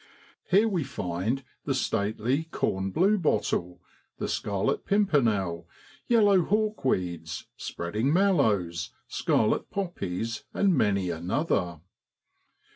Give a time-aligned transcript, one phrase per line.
[0.49, 3.83] Here we find the stately corn blue bottle,
[4.17, 5.67] the scarlet pimpernel,
[6.07, 11.81] yellow hawkweeds, spreading mallows, scarlet poppies, and many another.